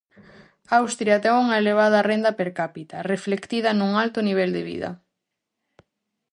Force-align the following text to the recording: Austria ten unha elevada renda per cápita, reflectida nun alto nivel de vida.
Austria 0.79 1.17
ten 1.23 1.33
unha 1.43 1.59
elevada 1.61 2.05
renda 2.11 2.31
per 2.39 2.49
cápita, 2.59 3.05
reflectida 3.13 3.69
nun 3.73 3.91
alto 4.03 4.19
nivel 4.29 4.49
de 4.57 4.63
vida. 4.69 4.89